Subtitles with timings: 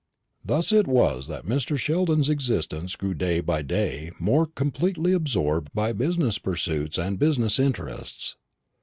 [0.43, 1.77] Thus it was that Mr.
[1.77, 8.35] Sheldon's existence grew day by day more completely absorbed by business pursuits and business interests.